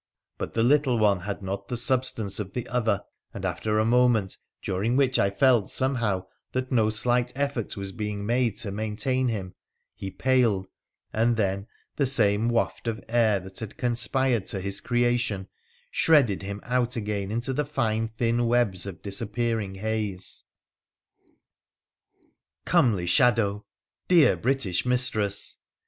[0.39, 3.03] 'But the little one had not the substance of PHRA THE PHCENICIAN 93 the other,
[3.35, 8.25] and after a moment, during which I felt somehow that no slight effort was being
[8.25, 9.53] made to maintain him,
[9.93, 10.69] he paled,
[11.13, 11.67] and then
[11.97, 15.47] the same waft of air that had conspired to his creation
[15.91, 20.45] shredded him out again into the fine thin webs of disappearing haze.
[22.65, 23.67] Comely shadow!
[24.07, 25.59] Dear British mistress